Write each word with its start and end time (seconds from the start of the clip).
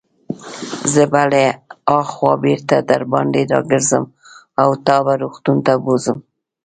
زه 0.93 1.03
به 1.11 1.21
له 1.31 1.43
هاخوا 1.91 2.33
بیرته 2.43 2.75
درباندې 2.91 3.41
راګرځم 3.53 4.03
او 4.61 4.69
تا 4.85 4.97
به 5.05 5.13
روغتون 5.21 5.57
ته 5.65 5.73
بوزم. 5.83 6.17